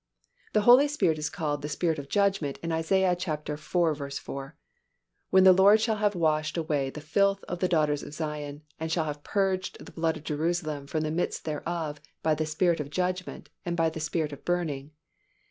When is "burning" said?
14.43-14.89